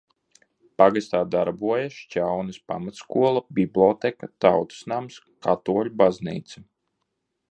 [0.81, 6.65] Pagastā darbojas Šķaunes pamatskola, bibliotēka, Tautas nams, katoļu baznīca.